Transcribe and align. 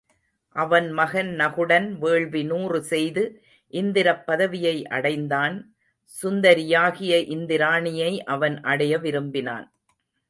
அவன் 0.55 0.91
மகன் 0.91 1.27
நகுடன் 1.35 1.91
வேள்வி 1.97 2.43
நூறு 2.43 2.83
செய்து 2.83 3.23
இந்திரப் 3.73 4.25
பதவியை 4.25 4.87
அடைந்தான், 4.87 5.57
சுந்தரியாகிய 6.23 7.13
இந்திராணியை 7.29 8.11
அவன் 8.27 8.61
அடைய 8.63 8.97
விரும்பினான். 8.97 9.67